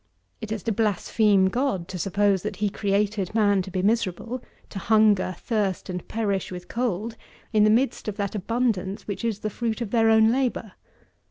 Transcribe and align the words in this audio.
It 0.41 0.51
is 0.51 0.63
to 0.63 0.71
blaspheme 0.71 1.49
God 1.49 1.87
to 1.89 1.99
suppose, 1.99 2.41
that 2.41 2.55
he 2.55 2.71
created 2.71 3.35
man 3.35 3.61
to 3.61 3.69
be 3.69 3.83
miserable, 3.83 4.41
to 4.71 4.79
hunger, 4.79 5.35
thirst, 5.37 5.89
and 5.91 6.07
perish 6.07 6.51
with 6.51 6.67
cold, 6.67 7.15
in 7.53 7.65
the 7.65 7.69
midst 7.69 8.07
of 8.07 8.15
that 8.17 8.33
abundance 8.33 9.07
which 9.07 9.23
is 9.23 9.41
the 9.41 9.51
fruit 9.51 9.79
of 9.79 9.91
their 9.91 10.09
own 10.09 10.31
labour. 10.31 10.71